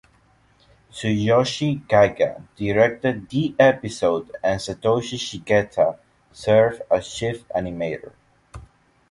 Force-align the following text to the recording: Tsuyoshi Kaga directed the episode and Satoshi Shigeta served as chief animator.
Tsuyoshi 0.91 1.83
Kaga 1.87 2.41
directed 2.55 3.29
the 3.29 3.53
episode 3.59 4.31
and 4.41 4.59
Satoshi 4.59 5.15
Shigeta 5.19 5.99
served 6.31 6.81
as 6.89 7.07
chief 7.07 7.47
animator. 7.49 8.11